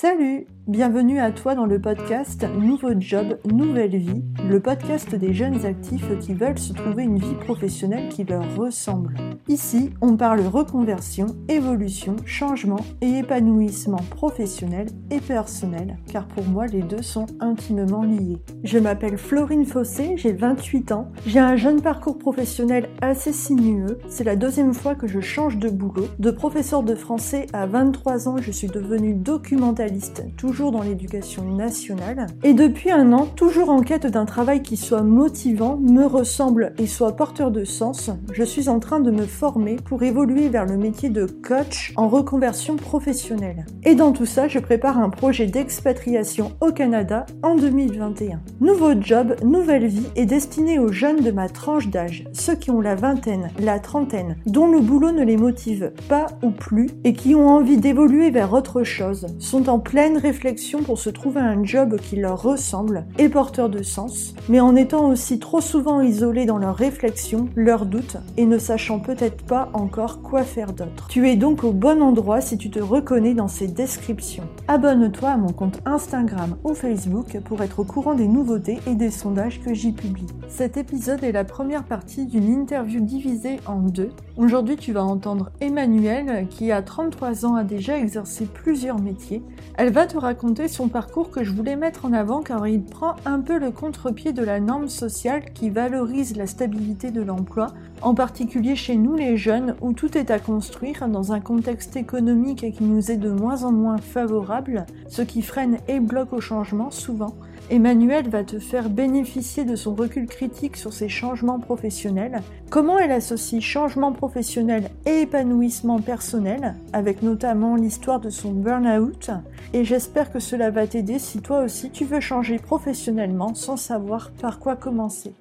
[0.00, 5.66] Salut, bienvenue à toi dans le podcast Nouveau Job, Nouvelle Vie, le podcast des jeunes
[5.66, 9.14] actifs qui veulent se trouver une vie professionnelle qui leur ressemble.
[9.46, 16.82] Ici, on parle reconversion, évolution, changement et épanouissement professionnel et personnel, car pour moi les
[16.82, 18.38] deux sont intimement liés.
[18.64, 24.24] Je m'appelle Florine Fossé, j'ai 28 ans, j'ai un jeune parcours professionnel assez sinueux, c'est
[24.24, 26.06] la deuxième fois que je change de boulot.
[26.18, 29.89] De professeur de français à 23 ans, je suis devenue documentaliste,
[30.36, 35.02] toujours dans l'éducation nationale, et depuis un an, toujours en quête d'un travail qui soit
[35.02, 39.76] motivant, me ressemble et soit porteur de sens, je suis en train de me former
[39.76, 43.66] pour évoluer vers le métier de coach en reconversion professionnelle.
[43.84, 48.40] Et dans tout ça, je prépare un projet d'expatriation au Canada en 2021.
[48.60, 52.80] Nouveau job, nouvelle vie est destiné aux jeunes de ma tranche d'âge, ceux qui ont
[52.80, 57.34] la vingtaine, la trentaine, dont le boulot ne les motive pas ou plus et qui
[57.34, 61.96] ont envie d'évoluer vers autre chose, sont en pleine réflexion pour se trouver un job
[62.00, 66.58] qui leur ressemble et porteur de sens, mais en étant aussi trop souvent isolés dans
[66.58, 71.06] leurs réflexions, leurs doutes et ne sachant peut-être pas encore quoi faire d'autre.
[71.08, 74.48] Tu es donc au bon endroit si tu te reconnais dans ces descriptions.
[74.66, 79.10] Abonne-toi à mon compte Instagram ou Facebook pour être au courant des nouveautés et des
[79.10, 80.26] sondages que j'y publie.
[80.48, 84.10] Cet épisode est la première partie d'une interview divisée en deux.
[84.36, 89.42] Aujourd'hui, tu vas entendre Emmanuelle qui a 33 ans a déjà exercé plusieurs métiers.
[89.74, 93.16] Elle va te raconter son parcours que je voulais mettre en avant car il prend
[93.24, 97.68] un peu le contre-pied de la norme sociale qui valorise la stabilité de l'emploi,
[98.02, 102.72] en particulier chez nous les jeunes où tout est à construire dans un contexte économique
[102.72, 106.90] qui nous est de moins en moins favorable, ce qui freine et bloque au changement
[106.90, 107.34] souvent.
[107.70, 113.12] Emmanuel va te faire bénéficier de son recul critique sur ses changements professionnels, comment elle
[113.12, 119.30] associe changement professionnel et épanouissement personnel, avec notamment l'histoire de son burn-out,
[119.72, 124.32] et j'espère que cela va t'aider si toi aussi tu veux changer professionnellement sans savoir
[124.40, 125.32] par quoi commencer.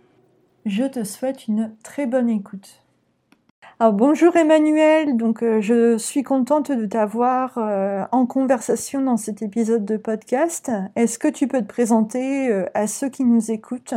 [0.67, 2.83] Je te souhaite une très bonne écoute.
[3.81, 9.41] Alors bonjour Emmanuel, donc euh, je suis contente de t'avoir euh, en conversation dans cet
[9.41, 10.69] épisode de podcast.
[10.97, 13.93] Est-ce que tu peux te présenter euh, à ceux qui nous écoutent?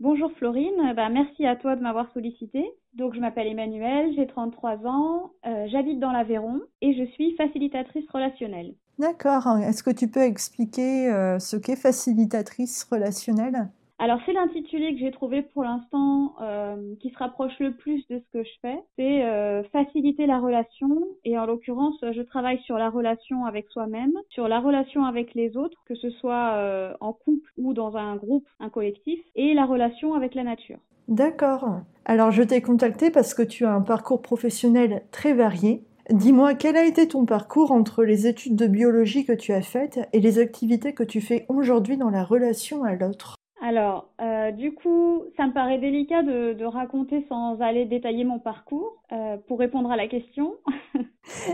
[0.00, 2.64] Bonjour Florine, bah, merci à toi de m'avoir sollicité.
[2.94, 5.32] Donc je m'appelle Emmanuel, j'ai 33 ans,
[5.66, 8.72] j'habite dans l'Aveyron et je suis facilitatrice relationnelle.
[8.98, 13.68] D'accord, est-ce que tu peux expliquer ce qu'est facilitatrice relationnelle?
[13.98, 18.18] Alors c'est l'intitulé que j'ai trouvé pour l'instant euh, qui se rapproche le plus de
[18.18, 18.78] ce que je fais.
[18.96, 20.88] C'est euh, faciliter la relation
[21.24, 25.56] et en l'occurrence je travaille sur la relation avec soi-même, sur la relation avec les
[25.56, 29.64] autres, que ce soit euh, en couple ou dans un groupe, un collectif, et la
[29.64, 30.78] relation avec la nature.
[31.08, 31.80] D'accord.
[32.04, 35.84] Alors je t'ai contacté parce que tu as un parcours professionnel très varié.
[36.10, 40.00] Dis-moi, quel a été ton parcours entre les études de biologie que tu as faites
[40.12, 43.36] et les activités que tu fais aujourd'hui dans la relation à l'autre?
[43.60, 48.38] Alors, euh, du coup, ça me paraît délicat de, de, raconter sans aller détailler mon
[48.38, 50.56] parcours euh, pour répondre à la question.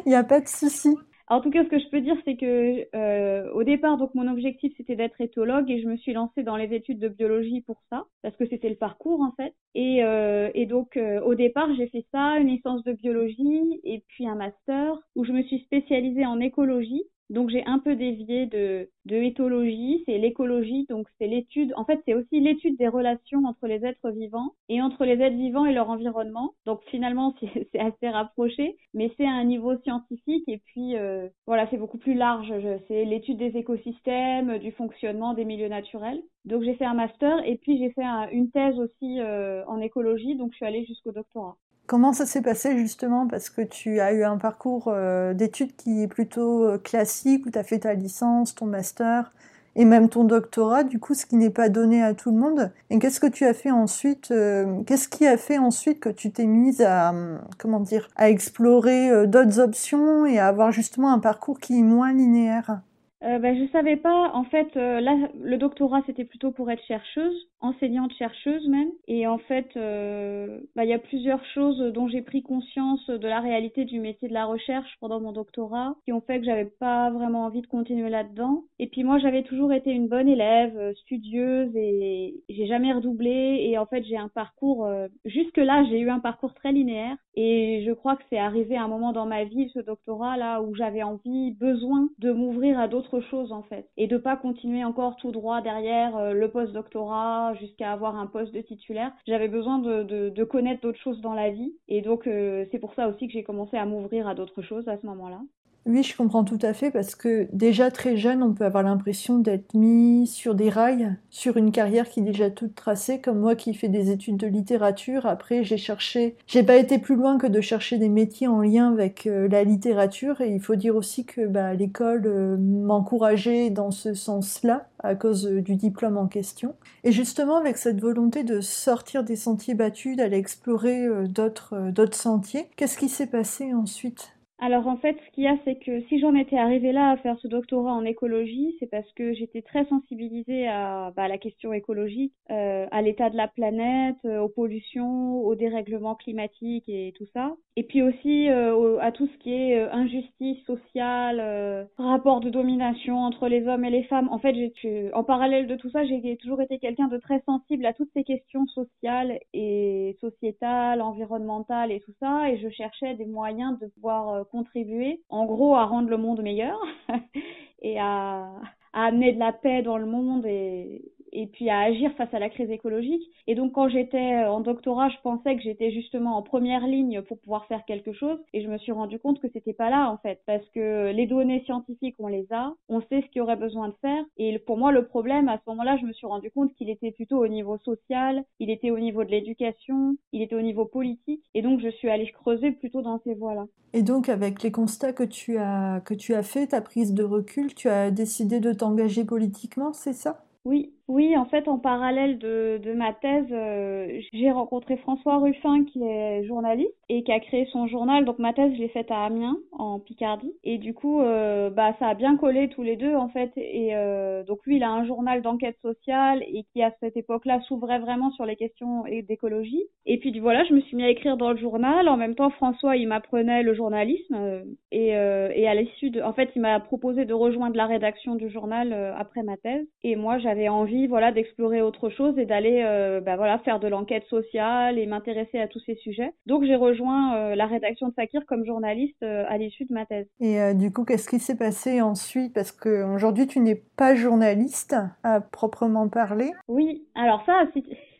[0.04, 0.96] Il n'y a pas de souci.
[1.32, 4.28] En tout cas, ce que je peux dire, c'est que euh, au départ, donc mon
[4.28, 7.80] objectif c'était d'être éthologue et je me suis lancée dans les études de biologie pour
[7.88, 9.54] ça, parce que c'était le parcours en fait.
[9.74, 14.04] Et, euh, et donc euh, au départ, j'ai fait ça, une licence de biologie et
[14.08, 18.47] puis un master où je me suis spécialisée en écologie donc j'ai un peu dévié
[18.47, 23.44] de, de éthologie, c'est l'écologie, donc c'est l'étude, en fait c'est aussi l'étude des relations
[23.47, 26.53] entre les êtres vivants et entre les êtres vivants et leur environnement.
[26.66, 27.34] Donc finalement
[27.72, 31.98] c'est assez rapproché, mais c'est à un niveau scientifique et puis euh, voilà c'est beaucoup
[31.98, 32.53] plus large,
[32.87, 36.22] c'est l'étude des écosystèmes, du fonctionnement des milieux naturels.
[36.44, 40.37] Donc j'ai fait un master et puis j'ai fait une thèse aussi euh, en écologie,
[40.37, 41.56] donc je suis allée jusqu'au doctorat.
[41.87, 43.26] Comment ça s'est passé justement?
[43.26, 47.50] Parce que tu as eu un parcours euh, d'études qui est plutôt euh, classique, où
[47.50, 49.32] tu as fait ta licence, ton master
[49.75, 52.70] et même ton doctorat, du coup, ce qui n'est pas donné à tout le monde.
[52.91, 56.31] Et qu'est-ce que tu as fait ensuite euh, Qu'est-ce qui a fait ensuite que tu
[56.31, 57.15] t'es mise à,
[57.59, 62.12] comment dire, à explorer d'autres options et à avoir justement un parcours qui est moins
[62.12, 62.82] linéaire?
[63.25, 64.31] Euh, ben, je savais pas.
[64.35, 68.91] En fait, là, le doctorat, c'était plutôt pour être chercheuse enseignante chercheuse même.
[69.08, 73.26] Et en fait, euh, bah, il y a plusieurs choses dont j'ai pris conscience de
[73.26, 76.70] la réalité du métier de la recherche pendant mon doctorat qui ont fait que j'avais
[76.81, 78.64] pas vraiment envie de continuer là-dedans.
[78.79, 83.61] Et puis moi, j'avais toujours été une bonne élève, euh, studieuse et j'ai jamais redoublé.
[83.62, 87.17] Et en fait, j'ai un parcours, euh, jusque là, j'ai eu un parcours très linéaire.
[87.35, 90.75] Et je crois que c'est arrivé un moment dans ma vie, ce doctorat là, où
[90.75, 93.88] j'avais envie, besoin de m'ouvrir à d'autres choses en fait.
[93.97, 98.61] Et de pas continuer encore tout droit derrière le post-doctorat, jusqu'à avoir un poste de
[98.61, 99.12] titulaire.
[99.26, 102.94] J'avais besoin de, de, connaître d'autres choses dans la vie et donc euh, c'est pour
[102.94, 105.41] ça aussi que j'ai commencé à m'ouvrir à d'autres choses à ce moment-là.
[105.84, 109.38] Oui, je comprends tout à fait parce que déjà très jeune, on peut avoir l'impression
[109.38, 113.56] d'être mis sur des rails, sur une carrière qui est déjà toute tracée, comme moi
[113.56, 115.26] qui fais des études de littérature.
[115.26, 118.93] Après, j'ai cherché, j'ai pas été plus loin que de chercher des métiers en lien
[118.93, 123.90] avec euh, la littérature et il faut dire aussi que bah, l'école euh, m'encourageait dans
[123.90, 126.76] ce sens-là à cause euh, du diplôme en question.
[127.02, 132.69] Et justement, avec cette volonté de sortir des sentiers battus, d'aller explorer d'autres d'autres sentiers,
[132.76, 134.31] qu'est-ce qui s'est passé ensuite?
[134.64, 137.17] Alors en fait, ce qu'il y a, c'est que si j'en étais arrivée là à
[137.17, 141.73] faire ce doctorat en écologie, c'est parce que j'étais très sensibilisée à, bah, la question
[141.73, 147.26] écologique, euh, à l'état de la planète, euh, aux pollutions, au dérèglement climatique et tout
[147.35, 147.56] ça.
[147.74, 152.50] Et puis aussi euh, à tout ce qui est euh, injustice sociale, euh, rapport de
[152.50, 154.28] domination entre les hommes et les femmes.
[154.30, 157.86] En fait, j'ai, en parallèle de tout ça, j'ai toujours été quelqu'un de très sensible
[157.86, 162.50] à toutes ces questions sociales et sociétales, environnementales et tout ça.
[162.50, 166.78] Et je cherchais des moyens de pouvoir contribuer, en gros, à rendre le monde meilleur
[167.80, 168.50] et à,
[168.92, 171.02] à amener de la paix dans le monde et,
[171.32, 173.23] et puis à agir face à la crise écologique.
[173.46, 177.23] Et donc quand j'étais euh, en doctorat, je pensais que j'étais justement en première ligne
[177.23, 180.11] pour pouvoir faire quelque chose et je me suis rendu compte que c'était pas là
[180.11, 183.40] en fait parce que les données scientifiques on les a, on sait ce qu'il y
[183.40, 186.26] aurait besoin de faire et pour moi le problème à ce moment-là, je me suis
[186.26, 190.43] rendu compte qu'il était plutôt au niveau social, il était au niveau de l'éducation, il
[190.43, 193.67] était au niveau politique et donc je suis allée creuser plutôt dans ces voies-là.
[193.94, 197.25] Et donc avec les constats que tu as que tu as fait, ta prise de
[197.25, 200.44] recul, tu as décidé de t'engager politiquement, c'est ça?
[200.64, 206.02] Oui, oui, en fait, en parallèle de, ma thèse, euh, j'ai rencontré François Ruffin, qui
[206.02, 208.25] est journaliste et qui a créé son journal.
[208.25, 210.52] Donc ma thèse, je l'ai faite à Amiens, en Picardie.
[210.62, 213.50] Et du coup, euh, bah, ça a bien collé tous les deux, en fait.
[213.56, 217.60] Et euh, donc lui, il a un journal d'enquête sociale et qui, à cette époque-là,
[217.62, 219.82] s'ouvrait vraiment sur les questions d'écologie.
[220.06, 222.08] Et puis voilà, je me suis mis à écrire dans le journal.
[222.08, 224.64] En même temps, François, il m'apprenait le journalisme.
[224.93, 226.22] et, et à l'issue de...
[226.22, 229.87] En fait, il m'a proposé de rejoindre la rédaction du journal après ma thèse.
[230.05, 233.89] Et moi, j'avais envie voilà d'explorer autre chose et d'aller euh, bah, voilà faire de
[233.89, 236.33] l'enquête sociale et m'intéresser à tous ces sujets.
[236.47, 240.06] Donc j'ai rejoint euh, la rédaction de Fakir comme journaliste euh, à l'issue de ma
[240.06, 240.27] thèse.
[240.41, 242.53] Et du coup, qu'est-ce qui s'est passé ensuite?
[242.55, 246.50] Parce que aujourd'hui, tu n'es pas journaliste à proprement parler.
[246.69, 247.65] Oui, alors ça,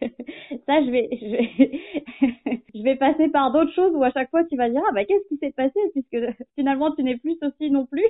[0.66, 4.44] ça je vais, je vais, je vais passer par d'autres choses où à chaque fois
[4.44, 7.70] tu vas dire ah bah qu'est-ce qui s'est passé puisque finalement tu n'es plus aussi
[7.70, 8.04] non plus.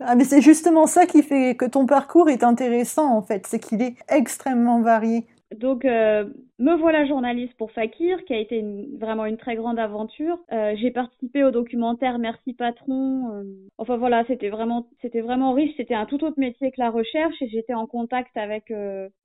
[0.00, 3.58] ah mais c'est justement ça qui fait que ton parcours est intéressant en fait, c'est
[3.58, 5.26] qu'il est extrêmement varié.
[5.58, 6.24] Donc, euh,
[6.58, 8.64] me voilà journaliste pour Fakir, qui a été
[8.98, 10.38] vraiment une très grande aventure.
[10.52, 13.32] Euh, j'ai participé au documentaire Merci Patron.
[13.32, 13.42] Euh,
[13.78, 15.74] enfin voilà, c'était vraiment, c'était vraiment riche.
[15.76, 18.72] C'était un tout autre métier que la recherche et j'étais en contact avec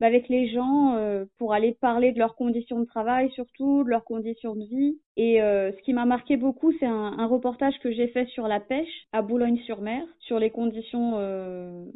[0.01, 0.97] avec les gens
[1.37, 4.97] pour aller parler de leurs conditions de travail, surtout de leurs conditions de vie.
[5.17, 8.59] Et ce qui m'a marqué beaucoup, c'est un, un, reportage que j'ai fait sur la
[8.59, 11.11] pêche à Boulogne-sur-Mer, sur les conditions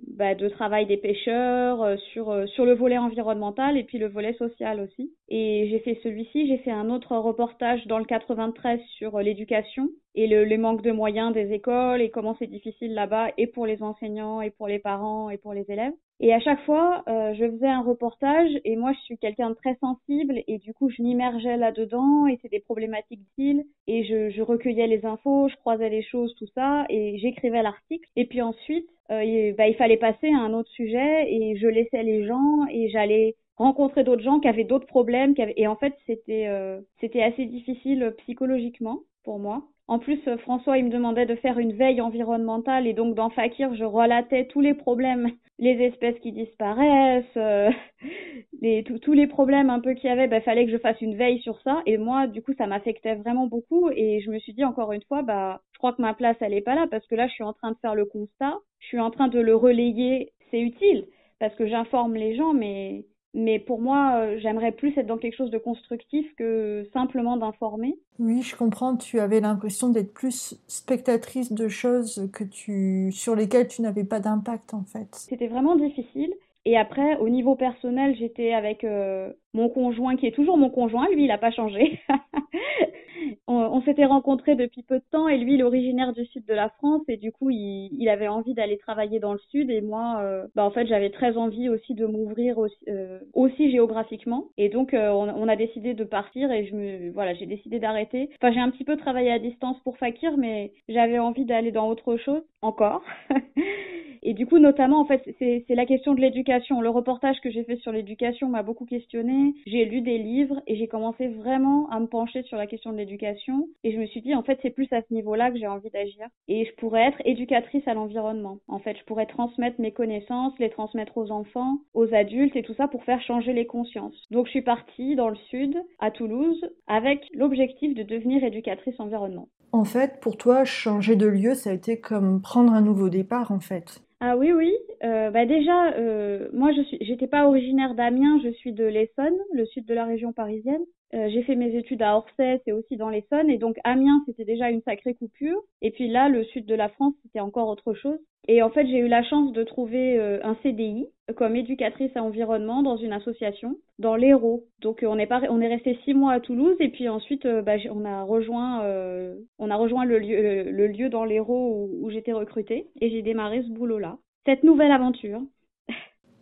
[0.08, 4.80] bah, de travail des pêcheurs, sur sur le volet environnemental et puis le volet social
[4.80, 5.12] aussi.
[5.36, 10.28] Et j'ai fait celui-ci, j'ai fait un autre reportage dans le 93 sur l'éducation et
[10.28, 13.82] le, les manques de moyens des écoles et comment c'est difficile là-bas et pour les
[13.82, 15.94] enseignants et pour les parents et pour les élèves.
[16.20, 19.56] Et à chaque fois, euh, je faisais un reportage et moi je suis quelqu'un de
[19.56, 24.30] très sensible et du coup je m'immergeais là-dedans et c'était des problématiques d'île et je,
[24.30, 28.08] je recueillais les infos, je croisais les choses, tout ça et j'écrivais l'article.
[28.16, 32.04] Et puis ensuite, euh, bah, il fallait passer à un autre sujet et je laissais
[32.04, 35.54] les gens et j'allais rencontrer d'autres gens qui avaient d'autres problèmes qui avaient...
[35.58, 39.64] et en fait c'était euh, c'était assez difficile psychologiquement pour moi.
[39.88, 43.30] En plus euh, François il me demandait de faire une veille environnementale et donc dans
[43.30, 45.30] Fakir je relatais tous les problèmes,
[45.60, 47.70] les espèces qui disparaissent, euh,
[48.62, 51.16] les tous les problèmes un peu qu'il y avait, bah fallait que je fasse une
[51.16, 51.84] veille sur ça.
[51.86, 53.90] Et moi du coup ça m'affectait vraiment beaucoup.
[53.92, 56.54] Et je me suis dit encore une fois bah je crois que ma place elle
[56.54, 58.88] est pas là parce que là je suis en train de faire le constat, je
[58.88, 61.06] suis en train de le relayer, c'est utile
[61.40, 65.36] parce que j'informe les gens mais mais pour moi, euh, j'aimerais plus être dans quelque
[65.36, 67.98] chose de constructif que simplement d'informer.
[68.20, 68.96] Oui, je comprends.
[68.96, 74.20] Tu avais l'impression d'être plus spectatrice de choses que tu, sur lesquelles tu n'avais pas
[74.20, 75.08] d'impact en fait.
[75.14, 76.34] C'était vraiment difficile.
[76.66, 81.08] Et après, au niveau personnel, j'étais avec euh, mon conjoint qui est toujours mon conjoint.
[81.10, 82.00] Lui, il n'a pas changé.
[83.48, 86.54] on, s'était rencontrés depuis peu de temps et lui, il est originaire du sud de
[86.54, 90.20] la France et du coup, il, avait envie d'aller travailler dans le sud et moi,
[90.22, 94.70] euh, bah, en fait, j'avais très envie aussi de m'ouvrir aussi, euh, aussi, géographiquement et
[94.70, 98.30] donc euh, on, a décidé de partir et je me, voilà, j'ai décidé d'arrêter.
[98.42, 101.90] Enfin, j'ai un petit peu travaillé à distance pour Fakir, mais j'avais envie d'aller dans
[101.90, 103.04] autre chose encore.
[104.26, 106.82] et du coup, notamment, en fait, c'est la question de l'éducation.
[106.82, 109.54] Le reportage que j'ai fait sur l'éducation m'a beaucoup questionné.
[109.68, 112.98] J'ai lu des livres et j'ai commencé vraiment à me pencher sur la question de
[112.98, 113.68] l'éducation.
[113.84, 115.90] Et je me suis dit, en fait, c'est plus à ce niveau-là que j'ai envie
[115.90, 116.28] d'agir.
[116.48, 118.60] Et je pourrais être éducatrice à l'environnement.
[118.70, 122.76] En fait, je pourrais transmettre mes connaissances, les transmettre aux enfants, aux adultes et tout
[122.76, 124.16] ça pour faire changer les consciences.
[124.32, 129.50] Donc, je suis partie dans le sud, à Toulouse, avec l'objectif de devenir éducatrice environnement.
[129.74, 133.52] En fait, pour toi, changer de lieu, ça a été comme prendre un nouveau départ,
[133.52, 134.04] en fait.
[134.26, 134.74] Ah oui, oui.
[135.04, 139.36] Euh, bah déjà, euh, moi, je suis, j'étais pas originaire d'Amiens, je suis de l'Essonne,
[139.54, 140.86] le sud de la région parisienne.
[141.14, 144.46] Euh, j'ai fait mes études à Orsay, c'est aussi dans l'Essonne, et donc Amiens, c'était
[144.46, 145.62] déjà une sacrée coupure.
[145.82, 148.20] Et puis là, le sud de la France, c'était encore autre chose.
[148.48, 152.24] Et en fait, j'ai eu la chance de trouver euh, un CDI comme éducatrice à
[152.24, 154.66] environnement dans une association dans l'Hérault.
[154.82, 157.62] Donc on est pas, on est resté six mois à Toulouse et puis ensuite euh,
[157.62, 162.06] bah, on a rejoint euh, on a rejoint le lieu le lieu dans l'Hérault où,
[162.06, 164.18] où j'étais recrutée et j'ai démarré ce boulot là.
[164.46, 165.42] Cette nouvelle aventure.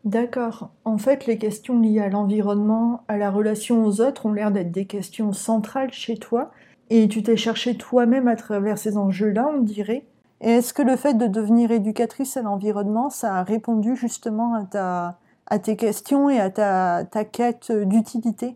[0.04, 0.72] D'accord.
[0.84, 4.72] En fait, les questions liées à l'environnement, à la relation aux autres ont l'air d'être
[4.72, 6.52] des questions centrales chez toi
[6.90, 10.06] et tu t'es cherché toi-même à travers ces enjeux-là, on dirait.
[10.42, 15.20] Est-ce que le fait de devenir éducatrice à l'environnement, ça a répondu justement à, ta,
[15.46, 18.56] à tes questions et à ta, ta quête d'utilité?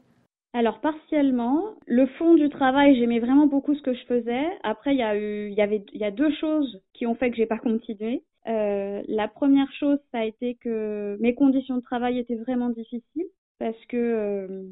[0.54, 4.46] Alors partiellement, le fond du travail, j'aimais vraiment beaucoup ce que je faisais.
[4.64, 7.14] Après, il y a eu, il y avait, il y a deux choses qui ont
[7.14, 8.24] fait que j'ai pas continué.
[8.48, 13.25] Euh, la première chose, ça a été que mes conditions de travail étaient vraiment difficiles
[13.60, 14.64] parce que euh,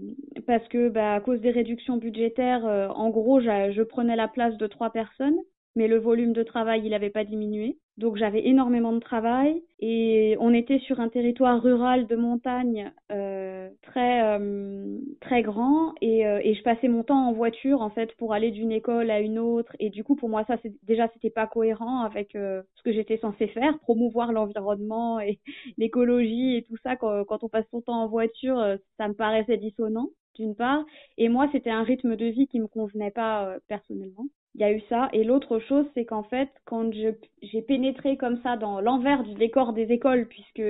[0.46, 4.58] parce que bah, à cause des réductions budgétaires, euh, en gros, je prenais la place
[4.58, 5.38] de trois personnes
[5.76, 7.78] mais le volume de travail, il n'avait pas diminué.
[7.98, 9.64] Donc j'avais énormément de travail.
[9.80, 15.94] Et on était sur un territoire rural de montagne euh, très euh, très grand.
[16.02, 19.10] Et, euh, et je passais mon temps en voiture en fait pour aller d'une école
[19.12, 19.76] à une autre.
[19.80, 22.92] Et du coup pour moi ça c'est déjà c'était pas cohérent avec euh, ce que
[22.94, 25.40] j'étais censée faire promouvoir l'environnement et
[25.78, 26.96] l'écologie et tout ça.
[26.96, 30.84] Quand, quand on passe son temps en voiture euh, ça me paraissait dissonant d'une part.
[31.18, 34.72] Et moi c'était un rythme de vie qui me convenait pas personnellement il y a
[34.72, 35.10] eu ça.
[35.14, 39.74] Et l'autre chose, c'est qu'en fait, quand j'ai pénétré comme ça dans l'envers du décor
[39.74, 40.64] des écoles, puisque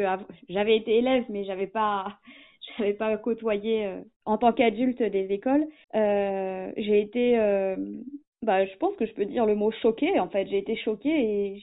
[0.50, 2.18] j'avais été élève, mais j'avais pas,
[2.78, 7.75] j'avais pas côtoyé euh, en tant qu'adulte des écoles, euh, j'ai été euh,
[8.44, 10.20] bah, je pense que je peux dire le mot choqué.
[10.20, 11.60] En fait, j'ai été choquée et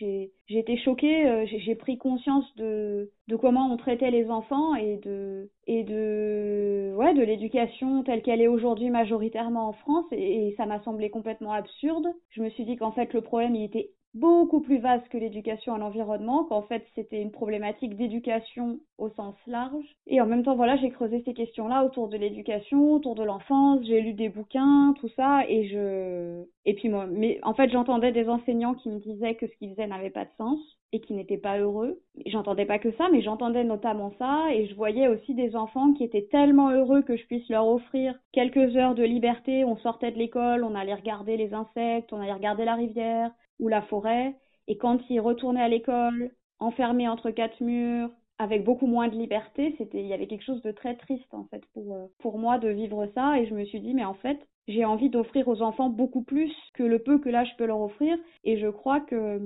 [0.49, 1.27] j'ai, été choquée.
[1.27, 6.95] Euh, j'ai, pris conscience de, de comment on traitait les enfants et de, et de,
[6.97, 10.07] ouais, de l'éducation telle qu'elle est aujourd'hui majoritairement en France.
[10.13, 12.07] Et, et ça m'a semblé complètement absurde.
[12.31, 15.75] Je me suis dit qu'en fait, le problème, il était beaucoup plus vaste que l'éducation
[15.75, 19.85] à l'environnement, qu'en fait c'était une problématique d'éducation au sens large.
[20.07, 23.81] Et en même temps, voilà, j'ai creusé ces questions-là autour de l'éducation, autour de l'enfance,
[23.85, 28.12] j'ai lu des bouquins, tout ça, et je, et puis moi, mais en fait j'entendais
[28.12, 30.59] des enseignants qui me disaient que ce qu'ils faisaient n'avait pas de sens
[30.93, 32.00] et qui n'étaient pas heureux.
[32.26, 36.05] J'entendais pas que ça, mais j'entendais notamment ça, et je voyais aussi des enfants qui
[36.05, 39.64] étaient tellement heureux que je puisse leur offrir quelques heures de liberté.
[39.64, 43.69] On sortait de l'école, on allait regarder les insectes, on allait regarder la rivière, ou
[43.69, 44.35] la forêt.
[44.67, 49.75] Et quand il retournait à l'école, enfermé entre quatre murs, avec beaucoup moins de liberté,
[49.76, 52.59] c'était, il y avait quelque chose de très triste en fait pour euh, pour moi
[52.59, 53.38] de vivre ça.
[53.38, 56.52] Et je me suis dit mais en fait j'ai envie d'offrir aux enfants beaucoup plus
[56.75, 58.17] que le peu que là je peux leur offrir.
[58.45, 59.40] Et je crois que,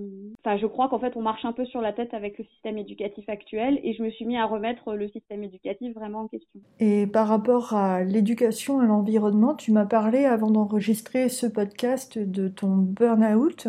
[0.44, 2.78] enfin je crois qu'en fait on marche un peu sur la tête avec le système
[2.78, 3.80] éducatif actuel.
[3.82, 6.60] Et je me suis mis à remettre le système éducatif vraiment en question.
[6.78, 12.46] Et par rapport à l'éducation et l'environnement, tu m'as parlé avant d'enregistrer ce podcast de
[12.46, 13.68] ton burn-out.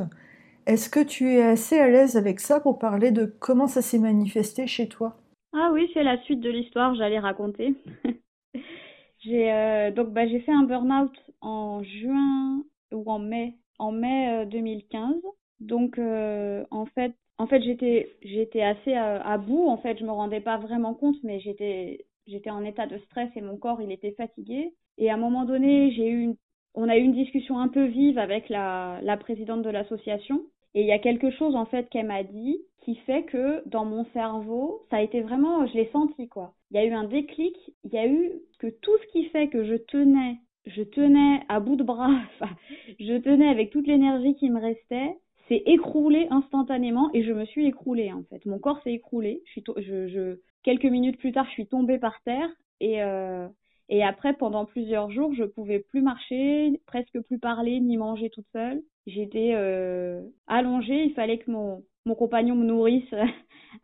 [0.65, 3.99] Est-ce que tu es assez à l'aise avec ça pour parler de comment ça s'est
[3.99, 5.15] manifesté chez toi?
[5.53, 7.75] Ah oui, c'est la suite de l'histoire, j'allais raconter.
[9.19, 14.47] j'ai euh, donc bah, j'ai fait un burn-out en juin ou en mai, en mai
[14.47, 15.13] 2015.
[15.13, 15.29] Euh,
[15.59, 19.67] donc euh, en fait, en fait j'étais j'étais assez à, bout.
[19.67, 23.29] En fait, je me rendais pas vraiment compte, mais j'étais j'étais en état de stress
[23.35, 24.73] et mon corps il était fatigué.
[24.97, 26.35] Et à un moment donné, j'ai eu
[26.73, 30.41] on a eu une discussion un peu vive avec la présidente de l'association
[30.75, 33.85] et il y a quelque chose en fait qu'elle m'a dit qui fait que dans
[33.85, 36.53] mon cerveau, ça a été vraiment, je l'ai senti quoi.
[36.69, 39.47] Il y a eu un déclic, il y a eu que tout ce qui fait
[39.47, 42.13] que je tenais, je tenais à bout de bras,
[42.99, 45.17] je tenais avec toute l'énergie qui me restait,
[45.47, 48.45] s'est écroulé instantanément et je me suis écroulée en fait.
[48.45, 49.41] Mon corps s'est écroulé.
[49.55, 52.49] Je, quelques minutes plus tard, je suis tombée par terre
[52.81, 53.47] et euh,
[53.87, 58.47] et après, pendant plusieurs jours, je pouvais plus marcher, presque plus parler, ni manger toute
[58.51, 58.81] seule.
[59.07, 63.13] J'étais euh, allongée, il fallait que mon, mon compagnon me nourrisse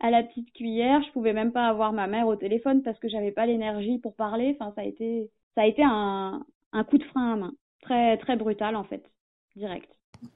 [0.00, 1.02] à la petite cuillère.
[1.02, 4.14] Je pouvais même pas avoir ma mère au téléphone parce que j'avais pas l'énergie pour
[4.14, 4.56] parler.
[4.58, 7.52] Enfin, ça a été, ça a été un, un coup de frein à main,
[7.82, 9.04] très très brutal en fait,
[9.56, 9.90] direct.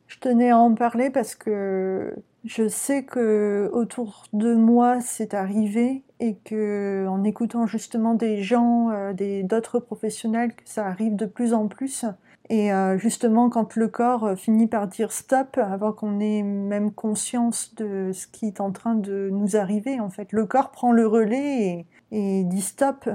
[0.08, 2.14] Je tenais à en parler parce que
[2.44, 8.90] je sais que autour de moi c'est arrivé et que en écoutant justement des gens,
[8.90, 12.04] euh, des d'autres professionnels, que ça arrive de plus en plus.
[12.48, 16.92] Et euh, justement, quand le corps euh, finit par dire stop, avant qu'on ait même
[16.92, 20.92] conscience de ce qui est en train de nous arriver, en fait, le corps prend
[20.92, 23.08] le relais et, dit stop.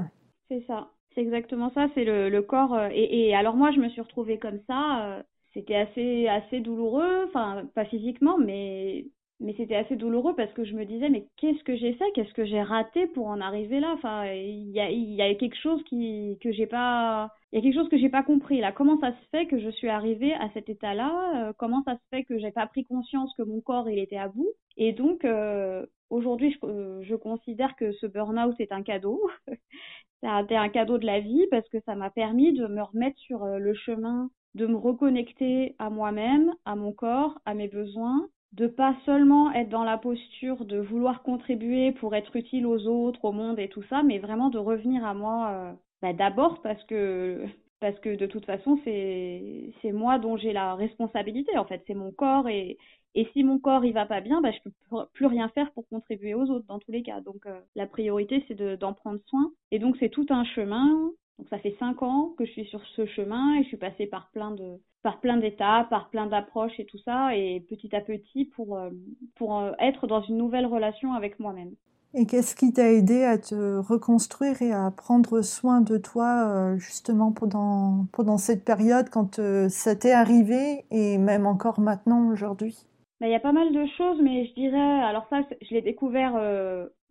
[0.49, 1.87] C'est ça, c'est exactement ça.
[1.95, 2.77] C'est le, corps.
[2.91, 5.23] Et, et, alors moi, je me suis retrouvée comme ça.
[5.53, 9.05] C'était assez assez douloureux, enfin pas physiquement, mais
[9.41, 12.05] mais c'était assez douloureux parce que je me disais mais qu'est-ce que j'ai fait?
[12.13, 13.91] Qu'est-ce que j'ai raté pour en arriver là?
[13.93, 17.61] Enfin il y a y a quelque chose qui que j'ai pas il y a
[17.61, 18.59] quelque chose que j'ai pas compris.
[18.61, 21.83] Là comment ça se fait que je suis arrivée à cet état là euh, comment
[21.83, 24.49] ça se fait que j'ai pas pris conscience que mon corps il était à bout?
[24.77, 29.21] Et donc euh, aujourd'hui je, euh, je, considère que ce burn-out est un cadeau.
[30.23, 33.43] C'était un cadeau de la vie parce que ça m'a permis de me remettre sur
[33.43, 38.95] le chemin de me reconnecter à moi-même, à mon corps, à mes besoins, de pas
[39.05, 43.59] seulement être dans la posture de vouloir contribuer pour être utile aux autres, au monde
[43.59, 47.45] et tout ça, mais vraiment de revenir à moi bah d'abord parce que
[47.79, 52.11] parce que de toute façon c'est moi dont j'ai la responsabilité en fait, c'est mon
[52.11, 52.77] corps et
[53.13, 55.87] et si mon corps il va pas bien, bah je peux plus rien faire pour
[55.89, 57.19] contribuer aux autres dans tous les cas.
[57.21, 61.49] Donc euh, la priorité c'est d'en prendre soin et donc c'est tout un chemin donc
[61.49, 64.29] ça fait cinq ans que je suis sur ce chemin et je suis passée par
[64.29, 68.45] plein de par plein d'étapes, par plein d'approches et tout ça, et petit à petit
[68.45, 68.91] pour euh,
[69.35, 71.73] pour euh, être dans une nouvelle relation avec moi-même.
[72.13, 76.77] Et qu'est-ce qui t'a aidé à te reconstruire et à prendre soin de toi euh,
[76.77, 79.39] justement pendant pendant cette période quand
[79.69, 82.75] ça t'est arrivé et même encore maintenant aujourd'hui?
[83.21, 85.81] Ben, Il y a pas mal de choses, mais je dirais, alors ça, je l'ai
[85.81, 86.35] découvert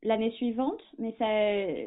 [0.03, 1.15] l'année suivante, mais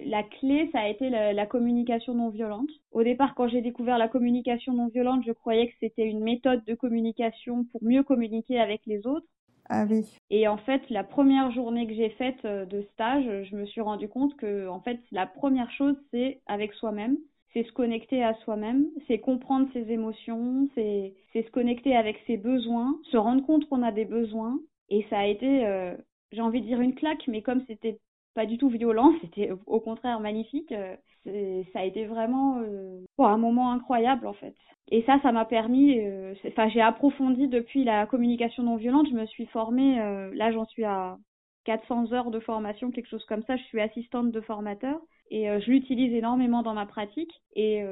[0.05, 2.69] la clé, ça a été la, communication non violente.
[2.91, 6.63] Au départ, quand j'ai découvert la communication non violente, je croyais que c'était une méthode
[6.65, 9.27] de communication pour mieux communiquer avec les autres.
[9.69, 9.85] Ah.
[10.29, 13.81] Et en fait, la première journée que j'ai faite euh, de stage, je me suis
[13.81, 17.17] rendu compte que, en fait, la première chose, c'est avec soi-même.
[17.53, 22.99] C'est se connecter à soi-même, c'est comprendre ses émotions, c'est se connecter avec ses besoins,
[23.11, 24.59] se rendre compte qu'on a des besoins.
[24.89, 25.95] Et ça a été euh,
[26.33, 27.99] j'ai envie de dire une claque, mais comme c'était
[28.33, 30.71] pas du tout violent, c'était au contraire magnifique.
[30.71, 34.55] Euh, ça a été vraiment euh, un moment incroyable en fait.
[34.91, 35.99] Et ça, ça m'a permis.
[35.99, 39.07] Euh, enfin, j'ai approfondi depuis la communication non violente.
[39.09, 39.97] Je me suis formée.
[40.33, 41.17] là, j'en suis à
[41.65, 43.55] 400 heures de formation, quelque chose comme ça.
[43.55, 44.99] Je suis assistante de formateur
[45.31, 47.31] et je l'utilise énormément dans ma pratique.
[47.55, 47.83] Et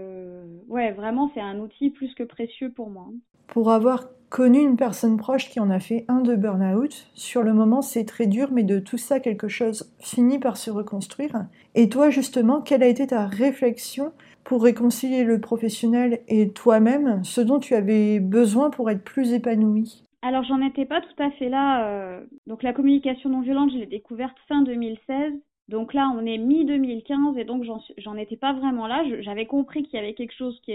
[0.67, 3.07] ouais, vraiment, c'est un outil plus que précieux pour moi.
[3.51, 7.09] Pour avoir connu une personne proche qui en a fait un de burn-out.
[7.13, 10.71] Sur le moment, c'est très dur, mais de tout ça, quelque chose finit par se
[10.71, 11.47] reconstruire.
[11.75, 14.13] Et toi, justement, quelle a été ta réflexion
[14.45, 20.03] pour réconcilier le professionnel et toi-même, ce dont tu avais besoin pour être plus épanoui
[20.23, 21.87] alors j'en étais pas tout à fait là.
[21.87, 25.33] Euh, donc la communication non violente, je l'ai découverte fin 2016.
[25.67, 27.63] Donc là, on est mi-2015 et donc
[27.97, 29.03] j'en étais pas vraiment là.
[29.21, 30.73] J'avais compris qu'il y avait quelque chose qui,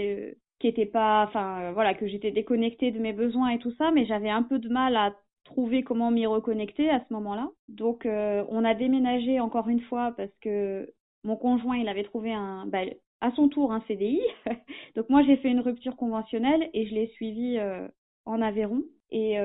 [0.59, 3.91] qui était pas, enfin euh, voilà, que j'étais déconnectée de mes besoins et tout ça,
[3.91, 7.49] mais j'avais un peu de mal à trouver comment m'y reconnecter à ce moment-là.
[7.69, 10.91] Donc euh, on a déménagé encore une fois parce que
[11.23, 12.81] mon conjoint il avait trouvé un, bah,
[13.21, 14.21] à son tour un CDI.
[14.95, 17.87] Donc moi j'ai fait une rupture conventionnelle et je l'ai suivi euh,
[18.25, 18.83] en Aveyron.
[19.09, 19.37] Et,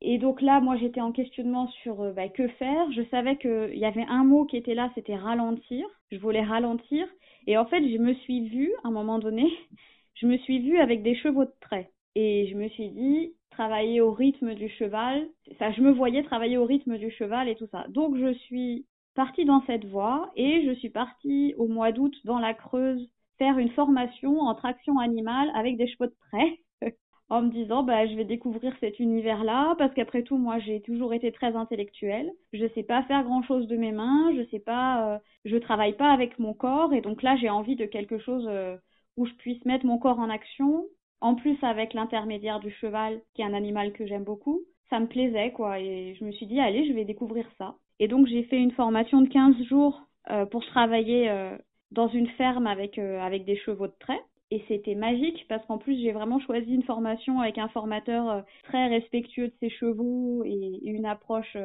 [0.00, 2.90] et donc là, moi, j'étais en questionnement sur bah, que faire.
[2.92, 5.86] Je savais qu'il y avait un mot qui était là, c'était ralentir.
[6.10, 7.06] Je voulais ralentir.
[7.46, 9.46] Et en fait, je me suis vue, à un moment donné,
[10.14, 11.90] je me suis vue avec des chevaux de trait.
[12.14, 15.26] Et je me suis dit, travailler au rythme du cheval,
[15.58, 17.86] ça, je me voyais travailler au rythme du cheval et tout ça.
[17.88, 22.38] Donc je suis partie dans cette voie et je suis partie au mois d'août dans
[22.38, 26.60] la Creuse faire une formation en traction animale avec des chevaux de trait
[27.28, 30.80] en me disant bah je vais découvrir cet univers là parce qu'après tout moi j'ai
[30.80, 34.60] toujours été très intellectuelle je sais pas faire grand chose de mes mains je sais
[34.60, 38.18] pas euh, je travaille pas avec mon corps et donc là j'ai envie de quelque
[38.18, 38.76] chose euh,
[39.16, 40.84] où je puisse mettre mon corps en action,
[41.20, 45.06] en plus avec l'intermédiaire du cheval, qui est un animal que j'aime beaucoup, ça me
[45.06, 45.80] plaisait, quoi.
[45.80, 47.76] Et je me suis dit, allez, je vais découvrir ça.
[47.98, 51.56] Et donc, j'ai fait une formation de 15 jours euh, pour travailler euh,
[51.92, 54.20] dans une ferme avec, euh, avec des chevaux de trait.
[54.50, 58.88] Et c'était magique parce qu'en plus, j'ai vraiment choisi une formation avec un formateur très
[58.88, 61.56] respectueux de ses chevaux et une approche